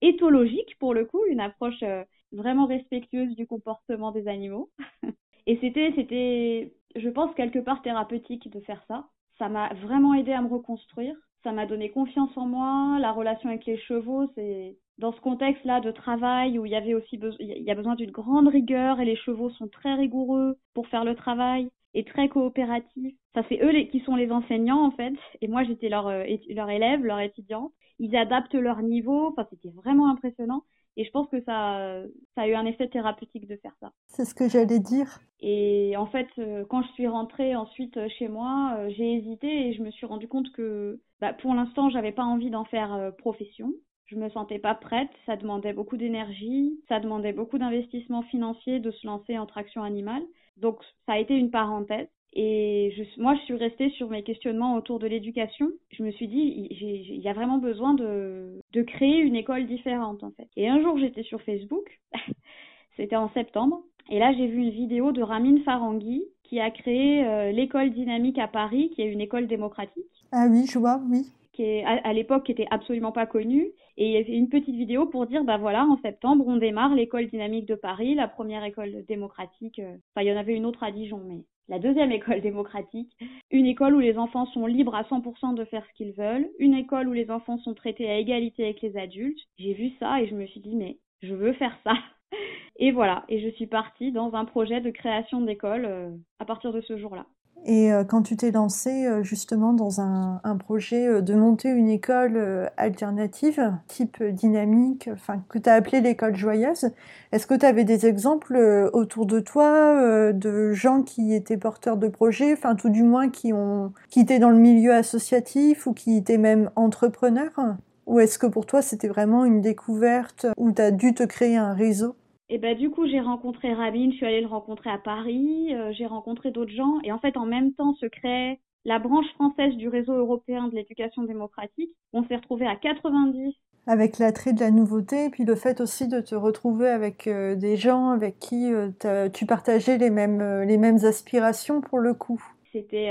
[0.00, 1.84] éthologique pour le coup, une approche
[2.32, 4.70] vraiment respectueuse du comportement des animaux.
[5.46, 9.06] et c'était, c'était je pense, quelque part thérapeutique de faire ça.
[9.38, 11.14] Ça m'a vraiment aidé à me reconstruire.
[11.42, 12.98] Ça m'a donné confiance en moi.
[13.00, 16.94] La relation avec les chevaux, c'est dans ce contexte-là de travail où il y avait
[16.94, 21.04] aussi y a besoin d'une grande rigueur et les chevaux sont très rigoureux pour faire
[21.04, 21.68] le travail.
[21.94, 23.14] et très coopératif.
[23.34, 26.70] Ça c'est eux qui sont les enseignants en fait, et moi j'étais leur euh, leur
[26.70, 27.72] élève, leur étudiante.
[27.98, 30.62] Ils adaptent leur niveau, enfin c'était vraiment impressionnant.
[30.96, 32.02] Et je pense que ça,
[32.34, 33.92] ça a eu un effet thérapeutique de faire ça.
[34.06, 35.20] C'est ce que j'allais dire.
[35.42, 39.68] Et en fait, euh, quand je suis rentrée ensuite euh, chez moi, euh, j'ai hésité
[39.68, 43.12] et je me suis rendu compte que bah, pour l'instant, j'avais pas envie d'en faire
[43.18, 43.72] profession.
[44.06, 48.90] Je me sentais pas prête, ça demandait beaucoup d'énergie, ça demandait beaucoup d'investissement financier de
[48.90, 50.22] se lancer en traction animale.
[50.56, 52.08] Donc ça a été une parenthèse.
[52.34, 55.68] Et je, moi, je suis restée sur mes questionnements autour de l'éducation.
[55.90, 60.24] Je me suis dit, il y a vraiment besoin de, de créer une école différente,
[60.24, 60.48] en fait.
[60.56, 62.00] Et un jour, j'étais sur Facebook,
[62.96, 67.24] c'était en septembre, et là, j'ai vu une vidéo de Ramin Farangui qui a créé
[67.24, 70.04] euh, l'école dynamique à Paris, qui est une école démocratique.
[70.32, 71.26] Ah oui, je vois, oui.
[71.52, 73.68] Qui est à, à l'époque qui était absolument pas connue.
[73.96, 77.74] Et une petite vidéo pour dire, bah voilà, en septembre, on démarre l'école dynamique de
[77.74, 79.78] Paris, la première école démocratique.
[79.78, 83.14] Euh, enfin, il y en avait une autre à Dijon, mais la deuxième école démocratique,
[83.50, 86.74] une école où les enfants sont libres à 100% de faire ce qu'ils veulent, une
[86.74, 89.40] école où les enfants sont traités à égalité avec les adultes.
[89.58, 91.94] J'ai vu ça et je me suis dit mais je veux faire ça.
[92.76, 96.72] Et voilà, et je suis partie dans un projet de création d'école euh, à partir
[96.72, 97.26] de ce jour-là.
[97.64, 101.88] Et euh, quand tu t'es lancée euh, justement dans un, projet euh, de monter une
[101.88, 106.90] école alternative, type dynamique, enfin que tu as appelé l'école joyeuse,
[107.30, 108.56] est-ce que tu avais des exemples
[108.92, 113.52] autour de toi de gens qui étaient porteurs de projets, enfin tout du moins qui
[113.52, 117.76] ont qui étaient dans le milieu associatif ou qui étaient même entrepreneurs?
[118.06, 121.56] Ou est-ce que pour toi c'était vraiment une découverte où tu as dû te créer
[121.56, 122.16] un réseau?
[122.52, 125.90] Et ben du coup j'ai rencontré Rabin, je suis allée le rencontrer à Paris, euh,
[125.94, 129.74] j'ai rencontré d'autres gens et en fait en même temps se crée la branche française
[129.76, 131.96] du réseau européen de l'éducation démocratique.
[132.12, 133.54] On s'est retrouvé à 90
[133.86, 137.56] avec l'attrait de la nouveauté, et puis le fait aussi de te retrouver avec euh,
[137.56, 142.40] des gens avec qui euh, tu partageais les mêmes, les mêmes aspirations pour le coup.
[142.70, 143.10] C'était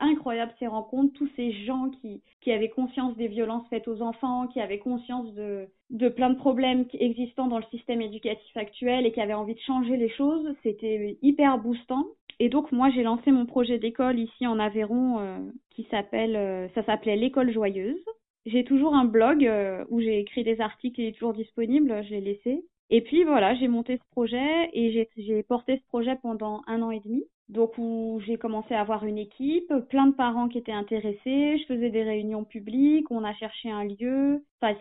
[0.00, 4.60] incroyable ces rencontres, tous ces gens qui, avaient conscience des violences faites aux enfants, qui
[4.60, 9.20] avaient conscience de, de plein de problèmes existants dans le système éducatif actuel et qui
[9.20, 10.48] avaient envie de changer les choses.
[10.62, 12.06] C'était hyper boostant.
[12.40, 15.38] Et donc moi j'ai lancé mon projet d'école ici en Aveyron euh,
[15.70, 18.02] qui s'appelle, euh, ça s'appelait l'école joyeuse.
[18.46, 22.10] J'ai toujours un blog euh, où j'ai écrit des articles, il est toujours disponible, je
[22.10, 22.64] l'ai laissé.
[22.88, 26.90] Et puis voilà, j'ai monté ce projet et j'ai porté ce projet pendant un an
[26.90, 27.24] et demi.
[27.50, 31.64] Donc où j'ai commencé à avoir une équipe, plein de parents qui étaient intéressés, je
[31.66, 34.44] faisais des réunions publiques, on a cherché un lieu.
[34.62, 34.74] Enfin,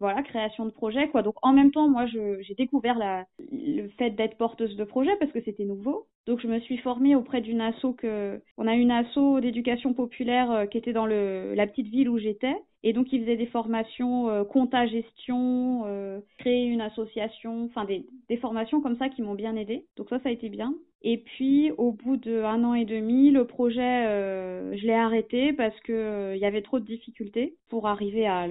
[0.00, 1.22] voilà, création de projet, quoi.
[1.22, 2.98] Donc en même temps, moi, j'ai découvert
[3.38, 6.06] le fait d'être porteuse de projet parce que c'était nouveau.
[6.26, 10.50] Donc je me suis formée auprès d'une asso que, on a une asso d'éducation populaire
[10.50, 12.54] euh, qui était dans la petite ville où j'étais.
[12.84, 18.04] Et donc ils faisaient des formations euh, compta gestion, euh, créer une association, enfin des,
[18.38, 19.84] formations comme ça qui m'ont bien aidé.
[19.96, 20.74] Donc ça, ça a été bien.
[21.02, 25.78] Et puis, au bout d'un an et demi, le projet, euh, je l'ai arrêté parce
[25.80, 28.46] que euh, il y avait trop de difficultés pour arriver à,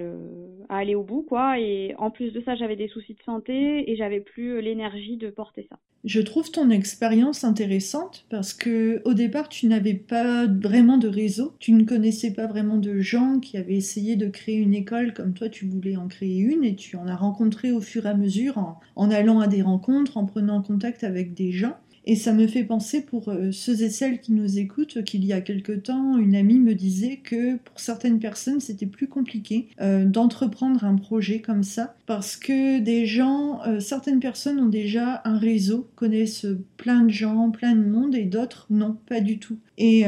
[0.68, 1.58] à aller au bout, quoi.
[1.58, 5.28] Et en plus de ça, j'avais des soucis de santé et j'avais plus l'énergie de
[5.30, 5.78] porter ça.
[6.04, 11.54] Je trouve ton expérience intéressante parce que au départ, tu n'avais pas vraiment de réseau,
[11.58, 15.34] tu ne connaissais pas vraiment de gens qui avaient essayé de créer une école comme
[15.34, 18.14] toi, tu voulais en créer une et tu en as rencontré au fur et à
[18.14, 21.76] mesure en, allant à des rencontres, en prenant contact avec des gens.
[22.04, 25.34] Et ça me fait penser pour euh, ceux et celles qui nous écoutent qu'il y
[25.34, 30.06] a quelque temps, une amie me disait que pour certaines personnes, c'était plus compliqué euh,
[30.06, 35.36] d'entreprendre un projet comme ça parce que des gens, euh, certaines personnes ont déjà un
[35.36, 36.46] réseau, connaissent
[36.78, 39.58] plein de gens, plein de monde et d'autres non, pas du tout.
[39.80, 40.04] Et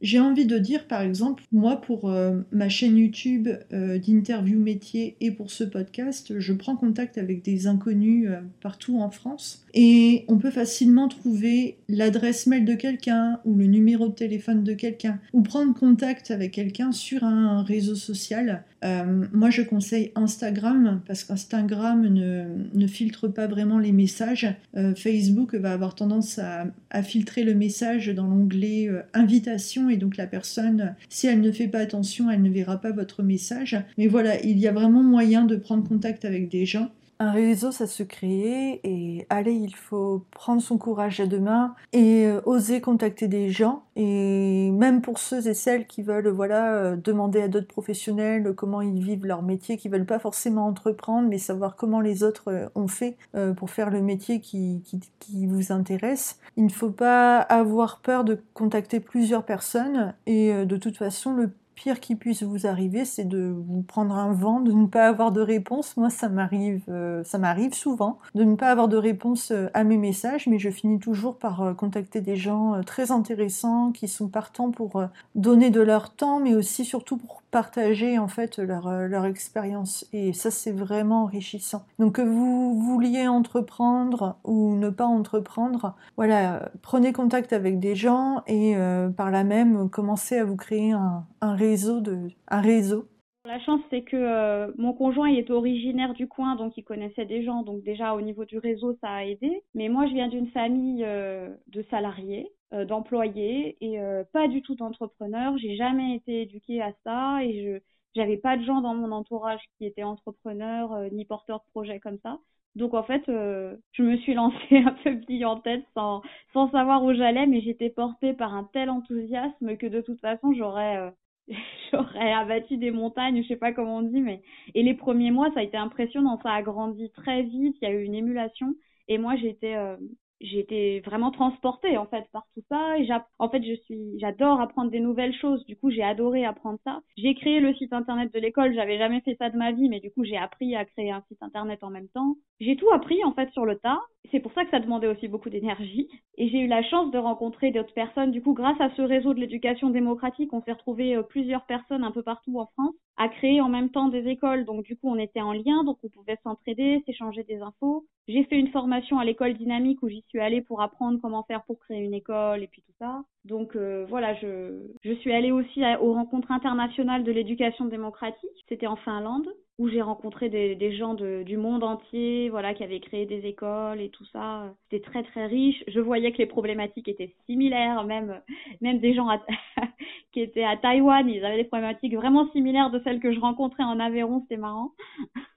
[0.00, 2.14] j'ai envie de dire, par exemple, moi pour
[2.52, 8.28] ma chaîne YouTube d'interview métier et pour ce podcast, je prends contact avec des inconnus
[8.60, 14.08] partout en France et on peut facilement trouver l'adresse mail de quelqu'un ou le numéro
[14.08, 18.64] de téléphone de quelqu'un ou prendre contact avec quelqu'un sur un réseau social.
[18.84, 24.46] Euh, moi, je conseille Instagram parce qu'Instagram ne, filtre pas vraiment les messages.
[24.76, 29.96] Euh, Facebook va avoir tendance à, à, filtrer le message dans l'onglet euh, invitation et
[29.96, 33.76] donc la personne, si elle ne fait pas attention, elle ne verra pas votre message.
[33.96, 36.90] Mais voilà, il y a vraiment moyen de prendre contact avec des gens.
[37.20, 41.74] Un réseau, ça se crée et allez, il faut prendre son courage à deux mains
[41.92, 43.84] et euh, oser contacter des gens.
[43.94, 48.80] Et même pour ceux et celles qui veulent, voilà, euh, demander à d'autres professionnels comment
[48.80, 52.68] ils vivent leur métier, qui veulent pas forcément entreprendre, mais savoir comment les autres euh,
[52.74, 53.16] ont fait
[53.56, 56.38] pour faire le métier qui, qui, qui vous intéresse.
[56.56, 61.50] Il ne faut pas avoir peur de contacter plusieurs personnes et de toute façon, le
[61.74, 65.32] pire qui puisse vous arriver, c'est de vous prendre un vent, de ne pas avoir
[65.32, 65.96] de réponse.
[65.96, 69.84] Moi, ça m'arrive, euh, ça m'arrive souvent de ne pas avoir de réponse euh, à
[69.84, 74.28] mes messages, mais je finis toujours par euh, contacter des gens très intéressants qui sont
[74.28, 80.06] partants pour donner de leur temps, mais aussi surtout pour partager en fait leur, expérience.
[80.12, 81.84] Et ça, c'est vraiment enrichissant.
[81.98, 88.42] Donc que vous vouliez entreprendre ou ne pas entreprendre, voilà, prenez contact avec des gens
[88.46, 88.76] et
[89.16, 91.63] par là même commencez à vous créer un, un réseau
[92.02, 93.08] de un réseau.
[93.46, 97.26] La chance, c'est que euh, mon conjoint il est originaire du coin, donc il connaissait
[97.26, 99.62] des gens, donc déjà au niveau du réseau, ça a aidé.
[99.74, 103.98] Mais moi, je viens d'une famille euh, de salariés, euh, d'employés et
[104.32, 105.58] pas du tout d'entrepreneurs.
[105.58, 107.80] J'ai jamais été éduquée à ça et je
[108.16, 112.18] j'avais pas de gens dans mon entourage qui étaient entrepreneurs ni porteurs de projets comme
[112.22, 112.38] ça.
[112.76, 116.22] Donc en fait, je me suis lancée un peu pli en tête sans,
[116.52, 120.54] sans savoir où j'allais, mais j'étais portée par un tel enthousiasme que de toute façon,
[120.54, 121.12] j'aurais
[121.92, 124.42] j'aurais abattu des montagnes, je sais pas comment on dit, mais
[124.74, 127.90] et les premiers mois, ça a été impressionnant, ça a grandi très vite, il y
[127.90, 128.74] a eu une émulation,
[129.08, 129.96] et moi j'étais euh,
[130.40, 134.90] été vraiment transportée en fait par tout ça et en fait je suis j'adore apprendre
[134.90, 137.00] des nouvelles choses du coup j'ai adoré apprendre ça.
[137.16, 140.00] J'ai créé le site internet de l'école j'avais jamais fait ça de ma vie mais
[140.00, 142.36] du coup j'ai appris à créer un site internet en même temps.
[142.60, 144.00] J'ai tout appris en fait sur le tas
[144.30, 146.08] c'est pour ça que ça demandait aussi beaucoup d'énergie.
[146.36, 148.30] Et j'ai eu la chance de rencontrer d'autres personnes.
[148.30, 152.04] Du coup grâce à ce réseau de l'éducation démocratique on s'est retrouvé euh, plusieurs personnes
[152.04, 154.64] un peu partout en France à créer en même temps des écoles.
[154.64, 158.06] Donc du coup on était en lien donc on pouvait s'entraider s'échanger des infos.
[158.26, 161.62] J'ai fait une formation à l'école dynamique où j'y suis allée pour apprendre comment faire
[161.64, 163.22] pour créer une école et puis tout ça.
[163.44, 168.64] Donc euh, voilà, je, je suis allée aussi aux rencontres internationales de l'éducation démocratique.
[168.68, 173.26] C'était en Finlande où j'ai rencontré des, gens du monde entier, voilà, qui avaient créé
[173.26, 174.72] des écoles et tout ça.
[174.84, 175.82] C'était très très riche.
[175.88, 178.40] Je voyais que les problématiques étaient similaires, même
[178.80, 179.28] même des gens
[180.32, 183.82] qui étaient à Taïwan, ils avaient des problématiques vraiment similaires de celles que je rencontrais
[183.82, 184.42] en Aveyron.
[184.42, 184.92] C'était marrant.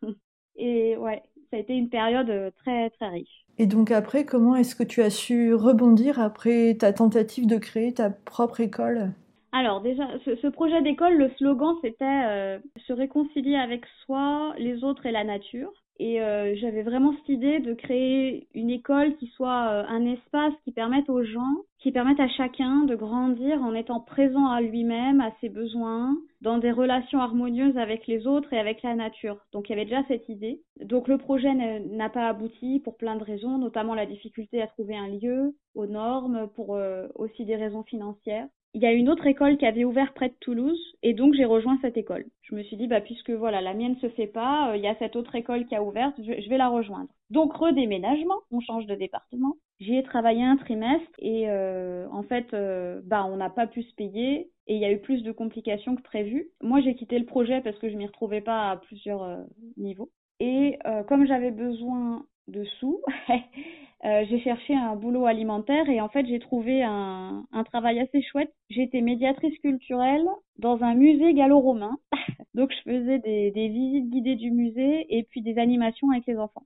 [0.56, 3.46] et ouais, ça a été une période euh, très très riche.
[3.60, 7.94] Et donc après, comment est-ce que tu as su rebondir après ta tentative de créer
[7.94, 9.12] ta propre école?
[9.52, 15.06] Alors déjà, ce, projet d'école, le slogan, c'était euh, se réconcilier avec soi, les autres
[15.06, 15.72] et la nature.
[16.00, 20.54] Et euh, j'avais vraiment cette idée de créer une école qui soit euh, un espace
[20.64, 25.22] qui permette aux gens, qui permette à chacun de grandir en étant présent à lui-même,
[25.22, 29.38] à ses besoins, dans des relations harmonieuses avec les autres et avec la nature.
[29.54, 30.62] Donc il y avait déjà cette idée.
[30.82, 34.96] Donc le projet n'a pas abouti pour plein de raisons, notamment la difficulté à trouver
[34.96, 39.26] un lieu aux normes, pour euh, aussi des raisons financières il y a une autre
[39.26, 42.26] école qui avait ouvert près de Toulouse et donc j'ai rejoint cette école.
[42.42, 44.88] Je me suis dit bah puisque voilà la mienne se fait pas, euh, il y
[44.88, 47.10] a cette autre école qui a ouvert, je, vais la rejoindre.
[47.30, 49.56] Donc redéménagement, on change de département.
[49.80, 53.84] J'y ai travaillé un trimestre et euh, en fait euh, bah on n'a pas pu
[53.84, 56.50] se payer et il y a eu plus de complications que prévu.
[56.62, 59.40] Moi j'ai quitté le projet parce que je m'y retrouvais pas à plusieurs
[59.78, 60.78] niveaux et
[61.08, 63.02] comme j'avais besoin de sous
[64.06, 68.22] Euh, j'ai cherché un boulot alimentaire et en fait j'ai trouvé un, un travail assez
[68.22, 68.54] chouette.
[68.70, 70.28] J'étais médiatrice culturelle
[70.60, 71.98] dans un musée gallo-romain.
[72.54, 76.38] Donc je faisais des, des visites guidées du musée et puis des animations avec les
[76.38, 76.64] enfants.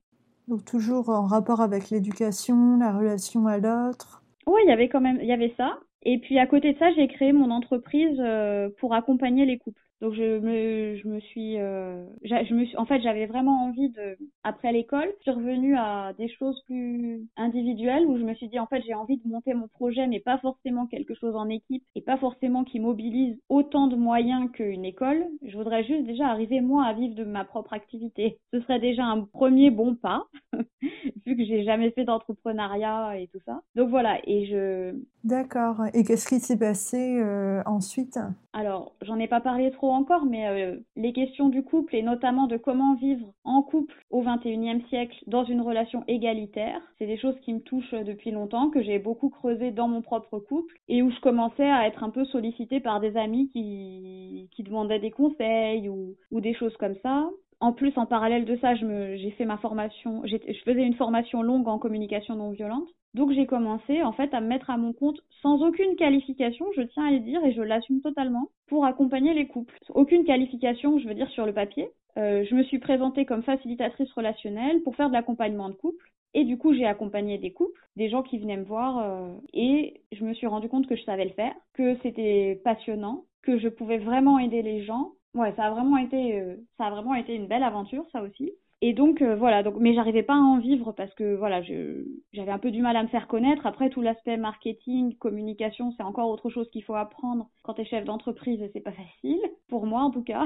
[0.49, 4.21] Donc toujours en rapport avec l'éducation, la relation à l'autre.
[4.45, 5.79] Oui, il y avait quand même, il y avait ça.
[6.03, 9.81] Et puis à côté de ça, j'ai créé mon entreprise euh, pour accompagner les couples.
[10.01, 13.89] Donc je me, je me suis, euh, je me suis, en fait j'avais vraiment envie
[13.89, 18.47] de, après l'école, je suis revenue à des choses plus individuelles où je me suis
[18.47, 21.49] dit en fait j'ai envie de monter mon projet mais pas forcément quelque chose en
[21.49, 25.23] équipe et pas forcément qui mobilise autant de moyens qu'une école.
[25.43, 28.39] Je voudrais juste déjà arriver moi à vivre de ma propre activité.
[28.51, 30.25] Ce serait déjà un premier bon pas
[31.27, 33.61] vu que j'ai jamais fait d'entrepreneuriat et tout ça.
[33.75, 34.95] Donc voilà et je.
[35.23, 35.83] D'accord.
[35.93, 38.17] Et qu'est-ce qui s'est passé euh, ensuite?
[38.53, 42.47] Alors j'en ai pas parlé trop encore, mais euh, les questions du couple et notamment
[42.47, 47.39] de comment vivre en couple au XXIe siècle dans une relation égalitaire, c'est des choses
[47.41, 51.11] qui me touchent depuis longtemps, que j'ai beaucoup creusé dans mon propre couple et où
[51.11, 55.89] je commençais à être un peu sollicitée par des amis qui, qui demandaient des conseils
[55.89, 57.29] ou, ou des choses comme ça.
[57.61, 61.67] En plus, en parallèle de ça, j'ai fait ma formation, je faisais une formation longue
[61.67, 62.89] en communication non violente.
[63.13, 66.81] Donc j'ai commencé en fait à me mettre à mon compte sans aucune qualification, je
[66.81, 69.77] tiens à le dire et je l'assume totalement, pour accompagner les couples.
[69.93, 71.89] Aucune qualification, je veux dire, sur le papier.
[72.17, 76.05] Euh, je me suis présentée comme facilitatrice relationnelle pour faire de l'accompagnement de couple.
[76.33, 80.01] Et du coup, j'ai accompagné des couples, des gens qui venaient me voir, euh, et
[80.13, 83.67] je me suis rendu compte que je savais le faire, que c'était passionnant, que je
[83.67, 85.11] pouvais vraiment aider les gens.
[85.33, 88.51] Ouais, ça a vraiment été, euh, ça a vraiment été une belle aventure, ça aussi.
[88.81, 92.57] Et donc voilà, donc mais j'arrivais pas à en vivre parce que voilà, j'avais un
[92.57, 93.65] peu du mal à me faire connaître.
[93.67, 97.85] Après tout l'aspect marketing, communication, c'est encore autre chose qu'il faut apprendre quand tu es
[97.85, 100.45] chef d'entreprise, c'est pas facile pour moi en tout cas.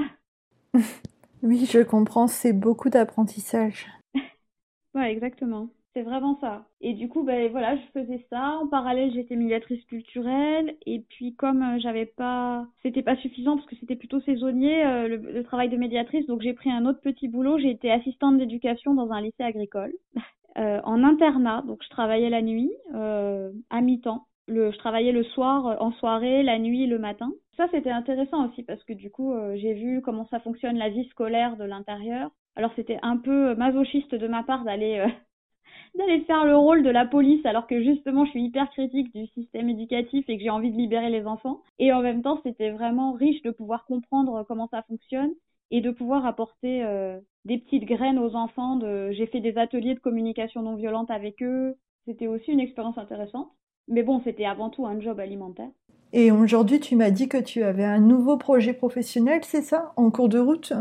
[1.42, 3.86] oui, je comprends, c'est beaucoup d'apprentissage.
[4.94, 5.70] ouais, exactement.
[5.96, 6.66] C'est vraiment ça.
[6.82, 8.58] Et du coup, ben voilà, je faisais ça.
[8.60, 10.76] En parallèle, j'étais médiatrice culturelle.
[10.84, 15.08] Et puis, comme euh, j'avais pas, c'était pas suffisant parce que c'était plutôt saisonnier euh,
[15.08, 16.26] le, travail de médiatrice.
[16.26, 17.56] Donc, j'ai pris un autre petit boulot.
[17.58, 19.94] J'ai été assistante d'éducation dans un lycée agricole
[20.58, 21.62] euh, en internat.
[21.62, 24.26] Donc, je travaillais la nuit à mi-temps.
[24.48, 27.32] Le, je travaillais le soir, en soirée, la nuit, le matin.
[27.56, 31.08] Ça, c'était intéressant aussi parce que du coup, j'ai vu comment ça fonctionne la vie
[31.08, 32.30] scolaire de l'intérieur.
[32.54, 35.02] Alors, c'était un peu masochiste de ma part d'aller
[35.96, 39.26] d'aller faire le rôle de la police alors que justement je suis hyper critique du
[39.28, 41.62] système éducatif et que j'ai envie de libérer les enfants.
[41.78, 45.32] Et en même temps, c'était vraiment riche de pouvoir comprendre comment ça fonctionne
[45.70, 48.76] et de pouvoir apporter euh, des petites graines aux enfants.
[48.76, 49.10] De...
[49.12, 51.74] J'ai fait des ateliers de communication non violente avec eux.
[52.06, 53.50] C'était aussi une expérience intéressante.
[53.88, 55.70] Mais bon, c'était avant tout un job alimentaire.
[56.12, 60.10] Et aujourd'hui, tu m'as dit que tu avais un nouveau projet professionnel, c'est ça, en
[60.10, 60.72] cours de route?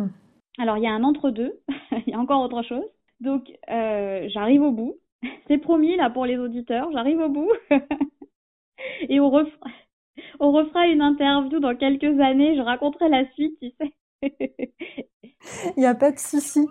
[0.57, 1.59] Alors, il y a un entre-deux,
[2.07, 2.85] il y a encore autre chose.
[3.19, 4.95] Donc, euh, j'arrive au bout.
[5.47, 7.51] C'est promis là pour les auditeurs, j'arrive au bout.
[9.09, 13.93] Et on refera, une interview dans quelques années, je raconterai la suite, tu sais.
[15.77, 16.67] Il n'y a pas de souci.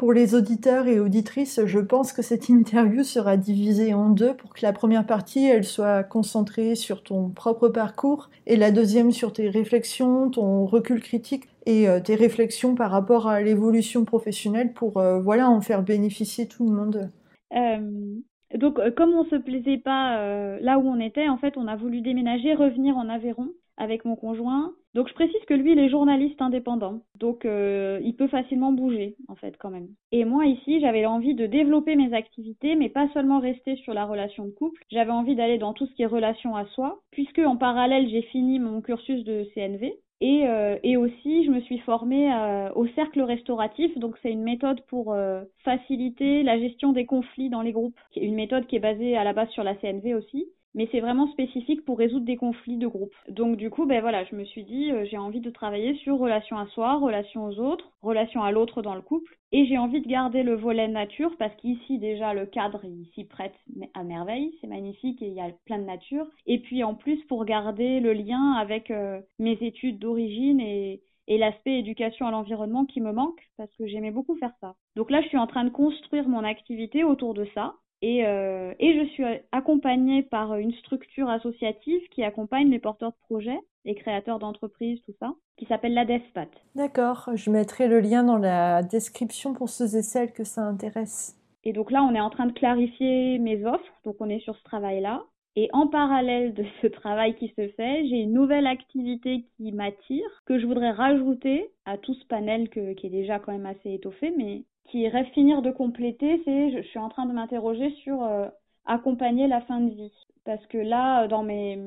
[0.00, 4.54] Pour les auditeurs et auditrices, je pense que cette interview sera divisée en deux pour
[4.54, 9.34] que la première partie, elle soit concentrée sur ton propre parcours et la deuxième sur
[9.34, 14.96] tes réflexions, ton recul critique et euh, tes réflexions par rapport à l'évolution professionnelle pour
[14.96, 17.10] euh, voilà en faire bénéficier tout le monde.
[17.54, 18.16] Euh,
[18.54, 21.68] donc, euh, comme on se plaisait pas euh, là où on était, en fait, on
[21.68, 24.72] a voulu déménager, revenir en Aveyron avec mon conjoint.
[24.94, 27.02] Donc, je précise que lui, il est journaliste indépendant.
[27.18, 29.88] Donc, il peut facilement bouger, en fait, quand même.
[30.12, 34.04] Et moi, ici, j'avais envie de développer mes activités, mais pas seulement rester sur la
[34.04, 34.82] relation de couple.
[34.90, 38.22] J'avais envie d'aller dans tout ce qui est relation à soi, puisque en parallèle, j'ai
[38.22, 39.94] fini mon cursus de CNV.
[40.20, 43.96] Et, euh, et, aussi, je me suis formée euh, au cercle restauratif.
[43.98, 47.98] Donc, c'est une méthode pour euh, faciliter la gestion des conflits dans les groupes.
[48.16, 51.30] Une méthode qui est basée à la base sur la CNV aussi mais c'est vraiment
[51.32, 53.14] spécifique pour résoudre des conflits de groupe.
[53.28, 56.18] Donc du coup, ben voilà, je me suis dit, euh, j'ai envie de travailler sur
[56.18, 60.00] relation à soi, relation aux autres, relation à l'autre dans le couple, et j'ai envie
[60.00, 63.54] de garder le volet nature parce qu'ici déjà le cadre il s'y prête
[63.94, 66.26] à merveille, c'est magnifique et il y a plein de nature.
[66.46, 71.38] Et puis en plus pour garder le lien avec euh, mes études d'origine et, et
[71.38, 74.74] l'aspect éducation à l'environnement qui me manque parce que j'aimais beaucoup faire ça.
[74.96, 77.74] Donc là, je suis en train de construire mon activité autour de ça.
[78.02, 83.26] Et, euh, et, je suis accompagnée par une structure associative qui accompagne les porteurs de
[83.26, 86.48] projets, les créateurs d'entreprises, tout ça, qui s'appelle la DESPAT.
[86.74, 91.36] D'accord, je mettrai le lien dans la description pour ceux et celles que ça intéresse.
[91.64, 94.56] Et donc là, on est en train de clarifier mes offres, donc on est sur
[94.56, 95.22] ce travail-là.
[95.56, 100.42] Et en parallèle de ce travail qui se fait, j'ai une nouvelle activité qui m'attire,
[100.46, 103.92] que je voudrais rajouter à tout ce panel que, qui est déjà quand même assez
[103.92, 108.22] étoffé, mais qui rêve finir de compléter, c'est je, suis en train de m'interroger sur
[108.22, 108.48] euh,
[108.86, 110.12] accompagner la fin de vie.
[110.44, 111.78] Parce que là, dans mes,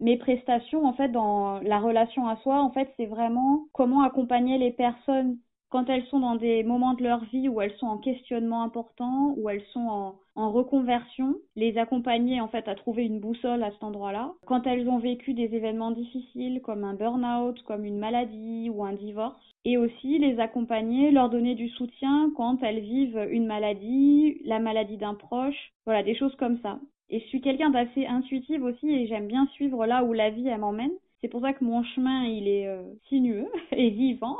[0.00, 4.58] mes prestations, en fait, dans la relation à soi, en fait, c'est vraiment comment accompagner
[4.58, 5.38] les personnes
[5.70, 9.34] quand elles sont dans des moments de leur vie où elles sont en questionnement important,
[9.36, 13.70] où elles sont en, en reconversion, les accompagner en fait à trouver une boussole à
[13.70, 14.32] cet endroit-là.
[14.46, 18.94] Quand elles ont vécu des événements difficiles comme un burn-out, comme une maladie ou un
[18.94, 24.58] divorce, et aussi les accompagner, leur donner du soutien quand elles vivent une maladie, la
[24.58, 26.80] maladie d'un proche, voilà, des choses comme ça.
[27.10, 30.46] Et je suis quelqu'un d'assez intuitif aussi et j'aime bien suivre là où la vie
[30.48, 30.92] elle m'emmène.
[31.20, 34.36] C'est pour ça que mon chemin il est euh, sinueux et vivant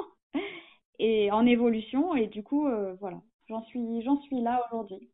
[0.98, 5.08] et en évolution et du coup euh, voilà, j'en suis j'en suis là aujourd'hui.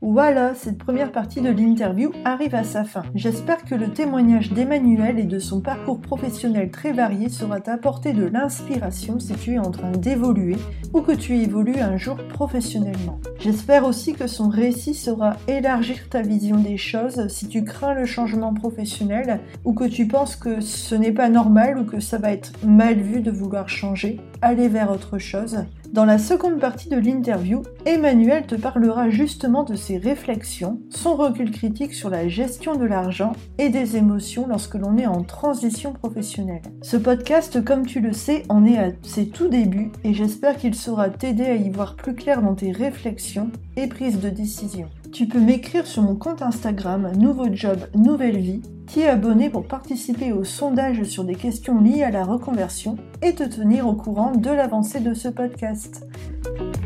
[0.00, 3.02] Voilà, cette première partie de l'interview arrive à sa fin.
[3.16, 8.24] J'espère que le témoignage d'Emmanuel et de son parcours professionnel très varié sera t'apporter de
[8.24, 10.54] l'inspiration si tu es en train d'évoluer
[10.92, 13.18] ou que tu évolues un jour professionnellement.
[13.40, 18.06] J'espère aussi que son récit saura élargir ta vision des choses si tu crains le
[18.06, 22.30] changement professionnel ou que tu penses que ce n'est pas normal ou que ça va
[22.30, 25.64] être mal vu de vouloir changer, aller vers autre chose.
[25.92, 31.50] Dans la seconde partie de l'interview, Emmanuel te parlera justement de ses réflexions, son recul
[31.50, 36.62] critique sur la gestion de l'argent et des émotions lorsque l'on est en transition professionnelle.
[36.82, 40.74] Ce podcast, comme tu le sais, en est à ses tout débuts et j'espère qu'il
[40.74, 44.88] saura t'aider à y voir plus clair dans tes réflexions et prises de décision.
[45.12, 50.32] Tu peux m'écrire sur mon compte Instagram Nouveau Job Nouvelle Vie, t'y abonner pour participer
[50.32, 54.50] au sondage sur des questions liées à la reconversion et te tenir au courant de
[54.50, 56.06] l'avancée de ce podcast.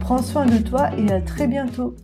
[0.01, 1.97] Prends soin de toi et à très bientôt